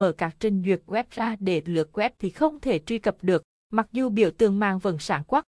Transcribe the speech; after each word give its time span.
mở 0.00 0.12
các 0.12 0.36
trình 0.40 0.62
duyệt 0.66 0.82
web 0.86 1.04
ra 1.10 1.36
để 1.40 1.62
lướt 1.64 1.90
web 1.92 2.10
thì 2.18 2.30
không 2.30 2.60
thể 2.60 2.78
truy 2.78 2.98
cập 2.98 3.16
được, 3.22 3.42
mặc 3.70 3.88
dù 3.92 4.08
biểu 4.08 4.30
tượng 4.30 4.58
mang 4.58 4.78
vẫn 4.78 4.98
sáng 5.00 5.24
quắc. 5.24 5.44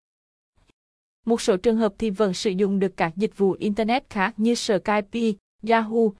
Một 1.26 1.40
số 1.40 1.56
trường 1.56 1.76
hợp 1.76 1.94
thì 1.98 2.10
vẫn 2.10 2.34
sử 2.34 2.50
dụng 2.50 2.78
được 2.78 2.96
các 2.96 3.12
dịch 3.16 3.38
vụ 3.38 3.52
Internet 3.52 4.10
khác 4.10 4.34
như 4.36 4.54
Skype, 4.54 5.32
Yahoo. 5.68 6.12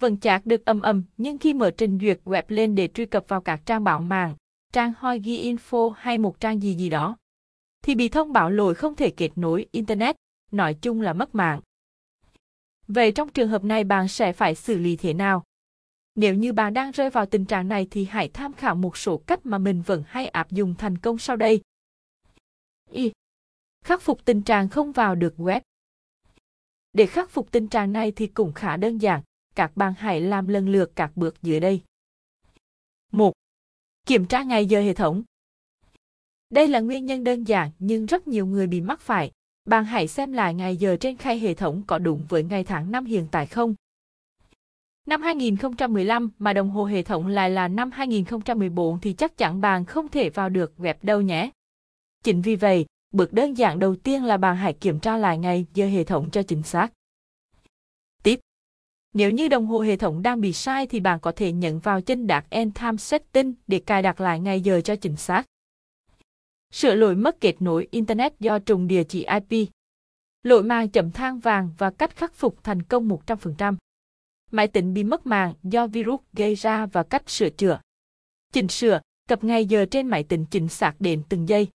Vẫn 0.00 0.20
chạc 0.20 0.46
được 0.46 0.64
âm 0.64 0.80
ầm, 0.80 1.04
nhưng 1.16 1.38
khi 1.38 1.54
mở 1.54 1.70
trình 1.70 1.98
duyệt 2.00 2.20
web 2.24 2.42
lên 2.48 2.74
để 2.74 2.88
truy 2.88 3.06
cập 3.06 3.24
vào 3.28 3.40
các 3.40 3.60
trang 3.66 3.84
bảo 3.84 4.00
mạng, 4.00 4.34
trang 4.72 4.92
Hoi 4.98 5.18
ghi 5.18 5.52
info 5.54 5.90
hay 5.90 6.18
một 6.18 6.40
trang 6.40 6.62
gì 6.62 6.74
gì 6.74 6.88
đó, 6.88 7.16
thì 7.82 7.94
bị 7.94 8.08
thông 8.08 8.32
báo 8.32 8.50
lỗi 8.50 8.74
không 8.74 8.94
thể 8.94 9.10
kết 9.10 9.30
nối 9.36 9.66
Internet, 9.70 10.16
nói 10.50 10.74
chung 10.74 11.00
là 11.00 11.12
mất 11.12 11.34
mạng. 11.34 11.60
Vậy 12.88 13.12
trong 13.12 13.28
trường 13.28 13.48
hợp 13.48 13.64
này 13.64 13.84
bạn 13.84 14.08
sẽ 14.08 14.32
phải 14.32 14.54
xử 14.54 14.78
lý 14.78 14.96
thế 14.96 15.14
nào? 15.14 15.44
Nếu 16.20 16.34
như 16.34 16.52
bạn 16.52 16.74
đang 16.74 16.90
rơi 16.90 17.10
vào 17.10 17.26
tình 17.26 17.44
trạng 17.44 17.68
này 17.68 17.86
thì 17.90 18.04
hãy 18.04 18.28
tham 18.28 18.52
khảo 18.52 18.74
một 18.74 18.96
số 18.96 19.16
cách 19.26 19.46
mà 19.46 19.58
mình 19.58 19.82
vẫn 19.82 20.02
hay 20.06 20.26
áp 20.26 20.50
dụng 20.50 20.74
thành 20.78 20.98
công 20.98 21.18
sau 21.18 21.36
đây. 21.36 21.60
Y. 22.90 23.12
Khắc 23.84 24.02
phục 24.02 24.24
tình 24.24 24.42
trạng 24.42 24.68
không 24.68 24.92
vào 24.92 25.14
được 25.14 25.34
web. 25.36 25.60
Để 26.92 27.06
khắc 27.06 27.30
phục 27.30 27.50
tình 27.50 27.68
trạng 27.68 27.92
này 27.92 28.12
thì 28.12 28.26
cũng 28.26 28.52
khá 28.52 28.76
đơn 28.76 28.98
giản, 28.98 29.22
các 29.54 29.76
bạn 29.76 29.94
hãy 29.98 30.20
làm 30.20 30.48
lần 30.48 30.68
lượt 30.68 30.92
các 30.94 31.16
bước 31.16 31.42
dưới 31.42 31.60
đây. 31.60 31.80
1. 33.12 33.32
Kiểm 34.06 34.26
tra 34.26 34.42
ngày 34.42 34.66
giờ 34.66 34.80
hệ 34.80 34.94
thống. 34.94 35.22
Đây 36.50 36.68
là 36.68 36.80
nguyên 36.80 37.06
nhân 37.06 37.24
đơn 37.24 37.44
giản 37.44 37.70
nhưng 37.78 38.06
rất 38.06 38.28
nhiều 38.28 38.46
người 38.46 38.66
bị 38.66 38.80
mắc 38.80 39.00
phải. 39.00 39.30
Bạn 39.64 39.84
hãy 39.84 40.08
xem 40.08 40.32
lại 40.32 40.54
ngày 40.54 40.76
giờ 40.76 40.96
trên 41.00 41.16
khay 41.16 41.38
hệ 41.38 41.54
thống 41.54 41.82
có 41.86 41.98
đúng 41.98 42.26
với 42.28 42.44
ngày 42.44 42.64
tháng 42.64 42.90
năm 42.90 43.04
hiện 43.04 43.28
tại 43.30 43.46
không. 43.46 43.74
Năm 45.08 45.22
2015 45.22 46.30
mà 46.38 46.52
đồng 46.52 46.70
hồ 46.70 46.84
hệ 46.84 47.02
thống 47.02 47.26
lại 47.26 47.50
là 47.50 47.68
năm 47.68 47.90
2014 47.90 49.00
thì 49.00 49.12
chắc 49.12 49.36
chắn 49.36 49.60
bạn 49.60 49.84
không 49.84 50.08
thể 50.08 50.30
vào 50.30 50.48
được 50.48 50.72
web 50.78 50.94
đâu 51.02 51.20
nhé. 51.20 51.50
Chính 52.24 52.42
vì 52.42 52.56
vậy, 52.56 52.86
bước 53.10 53.32
đơn 53.32 53.58
giản 53.58 53.78
đầu 53.78 53.96
tiên 53.96 54.24
là 54.24 54.36
bạn 54.36 54.56
hãy 54.56 54.72
kiểm 54.72 55.00
tra 55.00 55.16
lại 55.16 55.38
ngày 55.38 55.66
giờ 55.74 55.86
hệ 55.86 56.04
thống 56.04 56.30
cho 56.30 56.42
chính 56.42 56.62
xác. 56.62 56.92
Tiếp. 58.22 58.40
Nếu 59.14 59.30
như 59.30 59.48
đồng 59.48 59.66
hồ 59.66 59.80
hệ 59.80 59.96
thống 59.96 60.22
đang 60.22 60.40
bị 60.40 60.52
sai 60.52 60.86
thì 60.86 61.00
bạn 61.00 61.20
có 61.20 61.32
thể 61.32 61.52
nhận 61.52 61.78
vào 61.78 62.00
chân 62.00 62.26
đặt 62.26 62.46
End 62.50 62.74
Time 62.80 62.96
Setting 62.96 63.54
để 63.66 63.78
cài 63.78 64.02
đặt 64.02 64.20
lại 64.20 64.40
ngày 64.40 64.60
giờ 64.60 64.80
cho 64.80 64.96
chính 64.96 65.16
xác. 65.16 65.44
Sửa 66.72 66.94
lỗi 66.94 67.14
mất 67.14 67.40
kết 67.40 67.62
nối 67.62 67.88
Internet 67.90 68.40
do 68.40 68.58
trùng 68.58 68.86
địa 68.86 69.04
chỉ 69.04 69.26
IP. 69.48 69.68
Lỗi 70.42 70.62
mạng 70.62 70.88
chậm 70.88 71.10
thang 71.10 71.38
vàng 71.38 71.70
và 71.78 71.90
cách 71.90 72.16
khắc 72.16 72.34
phục 72.34 72.64
thành 72.64 72.82
công 72.82 73.08
100%. 73.08 73.76
Máy 74.50 74.68
tính 74.68 74.94
bị 74.94 75.04
mất 75.04 75.26
mạng 75.26 75.54
do 75.62 75.86
virus 75.86 76.20
gây 76.32 76.54
ra 76.54 76.86
và 76.86 77.02
cách 77.02 77.30
sửa 77.30 77.50
chữa. 77.50 77.80
Chỉnh 78.52 78.68
sửa, 78.68 79.00
cập 79.28 79.44
ngày 79.44 79.66
giờ 79.66 79.86
trên 79.90 80.06
máy 80.06 80.24
tính 80.24 80.44
chính 80.50 80.68
xác 80.68 80.94
đến 80.98 81.22
từng 81.28 81.48
giây. 81.48 81.68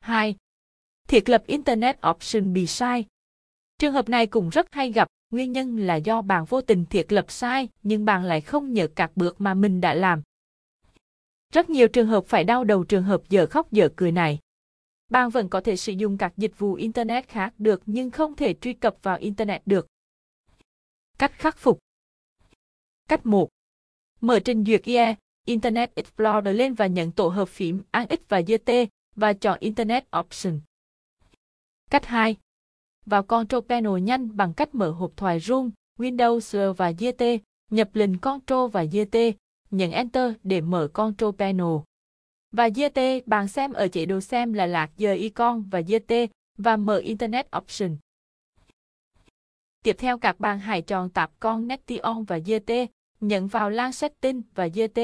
2. 0.00 0.36
Thiết 1.08 1.28
lập 1.28 1.42
Internet 1.46 1.96
Option 2.10 2.52
bị 2.52 2.66
sai. 2.66 3.04
Trường 3.78 3.92
hợp 3.92 4.08
này 4.08 4.26
cũng 4.26 4.48
rất 4.48 4.66
hay 4.72 4.92
gặp, 4.92 5.08
nguyên 5.30 5.52
nhân 5.52 5.76
là 5.76 5.96
do 5.96 6.22
bạn 6.22 6.44
vô 6.44 6.60
tình 6.60 6.84
thiết 6.86 7.12
lập 7.12 7.30
sai 7.30 7.68
nhưng 7.82 8.04
bạn 8.04 8.24
lại 8.24 8.40
không 8.40 8.72
nhớ 8.72 8.86
các 8.86 9.10
bước 9.16 9.40
mà 9.40 9.54
mình 9.54 9.80
đã 9.80 9.94
làm. 9.94 10.22
Rất 11.52 11.70
nhiều 11.70 11.88
trường 11.88 12.06
hợp 12.06 12.24
phải 12.26 12.44
đau 12.44 12.64
đầu 12.64 12.84
trường 12.84 13.02
hợp 13.02 13.22
dở 13.28 13.46
khóc 13.46 13.72
dở 13.72 13.88
cười 13.96 14.12
này. 14.12 14.38
Bạn 15.10 15.30
vẫn 15.30 15.48
có 15.48 15.60
thể 15.60 15.76
sử 15.76 15.92
dụng 15.92 16.18
các 16.18 16.32
dịch 16.36 16.58
vụ 16.58 16.74
Internet 16.74 17.28
khác 17.28 17.54
được 17.58 17.82
nhưng 17.86 18.10
không 18.10 18.36
thể 18.36 18.54
truy 18.54 18.72
cập 18.72 18.96
vào 19.02 19.18
Internet 19.18 19.66
được. 19.66 19.86
Cách 21.18 21.32
khắc 21.32 21.58
phục 21.58 21.78
Cách 23.08 23.26
1. 23.26 23.48
Mở 24.20 24.40
trình 24.40 24.64
duyệt 24.64 24.82
IE, 24.82 25.14
Internet 25.46 25.94
Explorer 25.94 26.56
lên 26.56 26.74
và 26.74 26.86
nhận 26.86 27.12
tổ 27.12 27.28
hợp 27.28 27.48
phím 27.48 27.82
AX 27.90 28.18
và 28.28 28.40
GT 28.40 28.70
và 29.16 29.32
chọn 29.32 29.58
Internet 29.60 30.04
Option. 30.18 30.60
Cách 31.90 32.06
2. 32.06 32.36
Vào 33.06 33.22
Control 33.22 33.64
Panel 33.68 34.00
nhanh 34.00 34.36
bằng 34.36 34.54
cách 34.54 34.74
mở 34.74 34.90
hộp 34.90 35.12
thoại 35.16 35.40
Room, 35.40 35.70
Windows 35.98 36.72
và 36.72 36.90
GT, 36.90 37.24
nhập 37.70 37.90
lệnh 37.92 38.18
Control 38.18 38.70
và 38.70 38.84
GT, 38.84 39.16
nhấn 39.70 39.90
Enter 39.90 40.32
để 40.42 40.60
mở 40.60 40.88
Control 40.92 41.34
Panel. 41.38 41.76
Và 42.52 42.68
GT 42.68 43.00
bạn 43.26 43.48
xem 43.48 43.72
ở 43.72 43.88
chế 43.88 44.06
độ 44.06 44.20
xem 44.20 44.52
là 44.52 44.66
lạc 44.66 44.90
giờ 44.96 45.12
icon 45.12 45.62
và 45.62 45.80
GT 45.80 46.12
và 46.58 46.76
mở 46.76 46.96
Internet 46.96 47.56
Option. 47.56 47.96
Tiếp 49.84 49.96
theo 49.98 50.18
các 50.18 50.40
bạn 50.40 50.58
hãy 50.58 50.82
chọn 50.82 51.08
con 51.40 51.68
Netion 51.68 52.24
và 52.24 52.38
GT, 52.38 52.72
nhấn 53.20 53.46
vào 53.46 53.70
LAN 53.70 53.92
Setting 53.92 54.42
và 54.54 54.66
GT, 54.66 55.00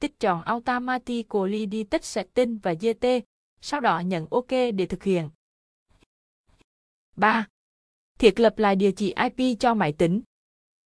tích 0.00 0.20
chọn 0.20 0.42
Automatically 0.42 1.68
Detect 1.72 2.04
Setting 2.04 2.58
và 2.58 2.72
GT, 2.72 3.06
sau 3.60 3.80
đó 3.80 4.00
nhấn 4.00 4.26
OK 4.30 4.50
để 4.50 4.86
thực 4.86 5.02
hiện. 5.02 5.30
3. 7.16 7.46
Thiết 8.18 8.40
lập 8.40 8.58
lại 8.58 8.76
địa 8.76 8.90
chỉ 8.90 9.14
IP 9.22 9.60
cho 9.60 9.74
máy 9.74 9.92
tính. 9.92 10.22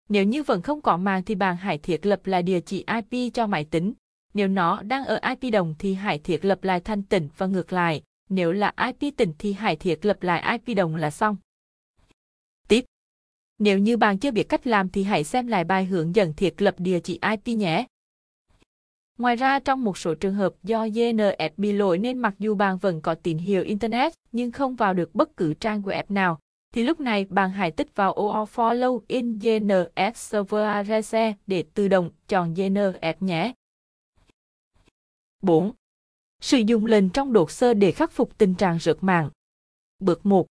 Nếu 0.09 0.25
như 0.25 0.43
vẫn 0.43 0.62
không 0.62 0.81
có 0.81 0.97
mạng 0.97 1.22
thì 1.25 1.34
bạn 1.34 1.56
hãy 1.56 1.78
thiết 1.78 2.06
lập 2.06 2.26
lại 2.26 2.43
địa 2.43 2.61
chỉ 2.61 2.84
IP 2.94 3.34
cho 3.34 3.47
máy 3.47 3.65
tính. 3.65 3.93
Nếu 4.34 4.49
nó 4.49 4.82
đang 4.82 5.05
ở 5.05 5.21
IP 5.28 5.53
đồng 5.53 5.75
thì 5.78 5.94
hãy 5.94 6.19
thiết 6.19 6.44
lập 6.44 6.65
lại 6.65 6.81
thành 6.81 7.03
tỉnh 7.03 7.28
và 7.37 7.47
ngược 7.47 7.72
lại. 7.72 8.03
Nếu 8.28 8.53
là 8.53 8.72
IP 8.87 9.16
tỉnh 9.16 9.32
thì 9.38 9.53
hãy 9.53 9.76
thiết 9.76 10.05
lập 10.05 10.22
lại 10.22 10.59
IP 10.59 10.76
đồng 10.76 10.97
là 10.97 11.11
xong. 11.11 11.37
Nếu 13.59 13.78
như 13.78 13.97
bạn 13.97 14.19
chưa 14.19 14.31
biết 14.31 14.48
cách 14.48 14.66
làm 14.66 14.88
thì 14.88 15.03
hãy 15.03 15.25
xem 15.25 15.47
lại 15.47 15.65
bài 15.65 15.84
hướng 15.84 16.15
dẫn 16.15 16.34
thiết 16.34 16.62
lập 16.62 16.75
địa 16.78 17.00
chỉ 17.00 17.19
IP 17.31 17.56
nhé. 17.56 17.87
Ngoài 19.19 19.37
ra 19.37 19.59
trong 19.59 19.84
một 19.84 19.98
số 19.98 20.15
trường 20.15 20.34
hợp 20.34 20.54
do 20.62 20.88
DNS 20.88 21.53
bị 21.56 21.72
lỗi 21.72 21.98
nên 21.98 22.19
mặc 22.19 22.34
dù 22.38 22.54
bạn 22.54 22.78
vẫn 22.78 23.00
có 23.00 23.14
tín 23.14 23.38
hiệu 23.38 23.62
Internet 23.62 24.12
nhưng 24.32 24.53
không 24.53 24.76
vào 24.76 24.94
được 24.94 25.14
bất 25.14 25.37
cứ 25.37 25.54
trang 25.54 25.82
web 25.82 26.04
nào, 26.09 26.38
thì 26.75 26.82
lúc 26.82 27.00
này 27.00 27.25
bạn 27.25 27.50
hãy 27.50 27.70
tích 27.70 27.94
vào 27.94 28.12
ô 28.12 28.44
Follow 28.44 29.00
in 29.09 29.41
DNS 29.41 30.16
Server 30.16 30.64
Address 30.64 31.14
để 31.47 31.64
tự 31.75 31.88
động 31.88 32.10
chọn 32.28 32.54
DNS 32.54 33.22
nhé. 33.22 33.53
4. 35.43 35.72
Sử 36.41 36.59
dụng 36.59 36.87
lệnh 36.87 37.10
trong 37.10 37.32
đột 37.32 37.50
sơ 37.50 37.75
để 37.75 37.93
khắc 37.93 38.12
phục 38.12 38.38
tình 38.38 38.54
trạng 38.54 38.78
rớt 38.78 38.97
mạng. 39.00 39.31
Bước 39.98 40.26
1. 40.26 40.47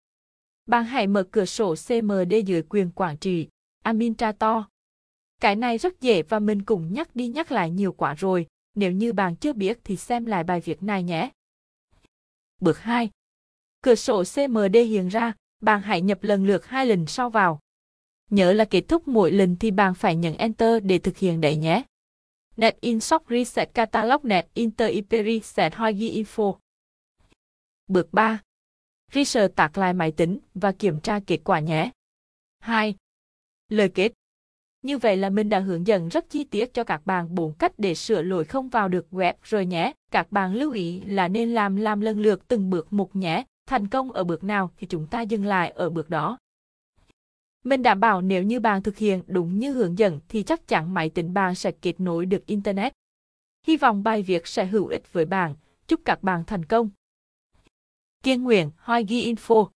Bạn 0.66 0.84
hãy 0.84 1.06
mở 1.06 1.22
cửa 1.30 1.44
sổ 1.44 1.74
CMD 1.88 2.34
dưới 2.46 2.62
quyền 2.62 2.90
quản 2.94 3.16
trị, 3.16 3.48
admin 3.82 4.14
tra 4.14 4.32
to 4.32 4.68
Cái 5.40 5.56
này 5.56 5.78
rất 5.78 6.00
dễ 6.00 6.22
và 6.22 6.38
mình 6.38 6.62
cũng 6.62 6.94
nhắc 6.94 7.16
đi 7.16 7.28
nhắc 7.28 7.52
lại 7.52 7.70
nhiều 7.70 7.92
quá 7.92 8.14
rồi, 8.14 8.46
nếu 8.74 8.92
như 8.92 9.12
bạn 9.12 9.36
chưa 9.36 9.52
biết 9.52 9.78
thì 9.84 9.96
xem 9.96 10.24
lại 10.24 10.44
bài 10.44 10.60
viết 10.60 10.82
này 10.82 11.02
nhé. 11.02 11.30
Bước 12.60 12.78
2. 12.78 13.10
Cửa 13.82 13.94
sổ 13.94 14.22
CMD 14.34 14.76
hiện 14.76 15.08
ra, 15.08 15.32
bạn 15.60 15.82
hãy 15.82 16.00
nhập 16.00 16.18
lần 16.22 16.46
lượt 16.46 16.66
hai 16.66 16.86
lần 16.86 17.06
sau 17.06 17.30
vào. 17.30 17.60
Nhớ 18.30 18.52
là 18.52 18.64
kết 18.64 18.84
thúc 18.88 19.08
mỗi 19.08 19.32
lần 19.32 19.56
thì 19.60 19.70
bạn 19.70 19.94
phải 19.94 20.16
nhấn 20.16 20.34
Enter 20.34 20.82
để 20.84 20.98
thực 20.98 21.16
hiện 21.16 21.40
đấy 21.40 21.56
nhé. 21.56 21.84
Net 22.56 22.80
in 22.80 23.00
Shop 23.00 23.22
Reset 23.30 23.74
Catalog 23.74 24.20
Net 24.24 24.48
Inter 24.54 24.90
iperi 24.90 25.40
set 25.40 25.74
hoi 25.74 25.92
Hoigi 25.92 26.22
Info 26.22 26.56
Bước 27.88 28.12
3. 28.12 28.40
Reset 29.14 29.56
tạc 29.56 29.78
lại 29.78 29.92
máy 29.92 30.12
tính 30.12 30.38
và 30.54 30.72
kiểm 30.72 31.00
tra 31.00 31.20
kết 31.26 31.38
quả 31.44 31.60
nhé. 31.60 31.90
2. 32.60 32.94
Lời 33.68 33.88
kết 33.88 34.12
như 34.82 34.98
vậy 34.98 35.16
là 35.16 35.30
mình 35.30 35.48
đã 35.48 35.58
hướng 35.58 35.86
dẫn 35.86 36.08
rất 36.08 36.30
chi 36.30 36.44
tiết 36.44 36.74
cho 36.74 36.84
các 36.84 37.06
bạn 37.06 37.34
bốn 37.34 37.54
cách 37.54 37.72
để 37.78 37.94
sửa 37.94 38.22
lỗi 38.22 38.44
không 38.44 38.68
vào 38.68 38.88
được 38.88 39.06
web 39.10 39.34
rồi 39.42 39.66
nhé. 39.66 39.92
Các 40.10 40.32
bạn 40.32 40.54
lưu 40.54 40.72
ý 40.72 41.00
là 41.00 41.28
nên 41.28 41.54
làm 41.54 41.76
làm 41.76 42.00
lần 42.00 42.20
lượt 42.20 42.48
từng 42.48 42.70
bước 42.70 42.92
một 42.92 43.16
nhé. 43.16 43.44
Thành 43.66 43.88
công 43.88 44.12
ở 44.12 44.24
bước 44.24 44.44
nào 44.44 44.70
thì 44.76 44.86
chúng 44.86 45.06
ta 45.06 45.20
dừng 45.20 45.44
lại 45.44 45.70
ở 45.70 45.90
bước 45.90 46.10
đó. 46.10 46.38
Mình 47.64 47.82
đảm 47.82 48.00
bảo 48.00 48.20
nếu 48.20 48.42
như 48.42 48.60
bạn 48.60 48.82
thực 48.82 48.96
hiện 48.96 49.22
đúng 49.26 49.58
như 49.58 49.72
hướng 49.72 49.98
dẫn 49.98 50.20
thì 50.28 50.42
chắc 50.42 50.68
chắn 50.68 50.94
máy 50.94 51.10
tính 51.10 51.34
bạn 51.34 51.54
sẽ 51.54 51.70
kết 51.70 52.00
nối 52.00 52.26
được 52.26 52.46
Internet. 52.46 52.92
Hy 53.66 53.76
vọng 53.76 54.02
bài 54.02 54.22
viết 54.22 54.46
sẽ 54.46 54.66
hữu 54.66 54.86
ích 54.86 55.12
với 55.12 55.24
bạn. 55.24 55.54
Chúc 55.86 56.00
các 56.04 56.22
bạn 56.22 56.44
thành 56.46 56.64
công. 56.64 56.90
Kiên 58.22 58.42
Nguyễn, 58.42 58.70
Hoi 58.76 59.04
Ghi 59.04 59.34
Info. 59.34 59.68